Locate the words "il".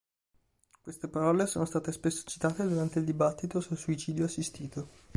2.97-3.05